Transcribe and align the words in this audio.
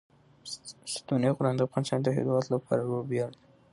ستوني 0.93 1.29
غرونه 1.35 1.57
د 1.57 1.61
افغانستان 1.67 1.99
د 2.01 2.07
هیوادوالو 2.15 2.53
لپاره 2.55 2.81
ویاړ 3.09 3.31
دی. 3.37 3.41